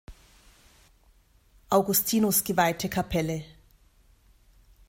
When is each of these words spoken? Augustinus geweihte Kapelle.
Augustinus 1.69 2.43
geweihte 2.43 2.89
Kapelle. 2.89 3.45